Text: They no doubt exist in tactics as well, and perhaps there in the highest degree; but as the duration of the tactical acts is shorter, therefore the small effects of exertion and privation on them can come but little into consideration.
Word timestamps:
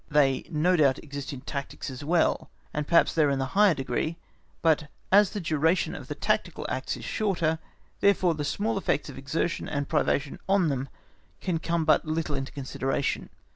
They 0.09 0.45
no 0.49 0.75
doubt 0.75 0.97
exist 0.97 1.31
in 1.31 1.41
tactics 1.41 1.91
as 1.91 2.03
well, 2.03 2.49
and 2.73 2.87
perhaps 2.87 3.13
there 3.13 3.29
in 3.29 3.37
the 3.37 3.45
highest 3.53 3.77
degree; 3.77 4.17
but 4.63 4.87
as 5.11 5.29
the 5.29 5.39
duration 5.39 5.93
of 5.93 6.07
the 6.07 6.15
tactical 6.15 6.65
acts 6.69 6.97
is 6.97 7.05
shorter, 7.05 7.59
therefore 7.99 8.33
the 8.33 8.43
small 8.43 8.79
effects 8.79 9.09
of 9.09 9.17
exertion 9.19 9.69
and 9.69 9.87
privation 9.87 10.39
on 10.49 10.69
them 10.69 10.89
can 11.39 11.59
come 11.59 11.85
but 11.85 12.03
little 12.03 12.33
into 12.33 12.51
consideration. 12.51 13.29